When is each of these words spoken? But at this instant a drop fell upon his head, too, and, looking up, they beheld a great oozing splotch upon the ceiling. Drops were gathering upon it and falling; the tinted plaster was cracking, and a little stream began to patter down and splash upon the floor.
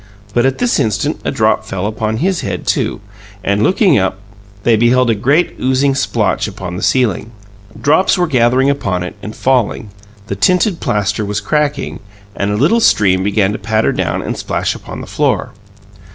But 0.33 0.47
at 0.47 0.57
this 0.57 0.79
instant 0.79 1.19
a 1.23 1.29
drop 1.29 1.63
fell 1.63 1.85
upon 1.85 2.17
his 2.17 2.41
head, 2.41 2.65
too, 2.65 3.01
and, 3.43 3.61
looking 3.61 3.99
up, 3.99 4.17
they 4.63 4.75
beheld 4.75 5.11
a 5.11 5.13
great 5.13 5.53
oozing 5.59 5.93
splotch 5.93 6.47
upon 6.47 6.75
the 6.75 6.81
ceiling. 6.81 7.29
Drops 7.79 8.17
were 8.17 8.25
gathering 8.25 8.67
upon 8.67 9.03
it 9.03 9.13
and 9.21 9.35
falling; 9.35 9.91
the 10.25 10.35
tinted 10.35 10.79
plaster 10.79 11.23
was 11.23 11.39
cracking, 11.39 11.99
and 12.35 12.49
a 12.49 12.55
little 12.57 12.79
stream 12.79 13.21
began 13.23 13.51
to 13.51 13.59
patter 13.59 13.91
down 13.91 14.23
and 14.23 14.35
splash 14.35 14.73
upon 14.73 15.01
the 15.01 15.05
floor. 15.05 15.51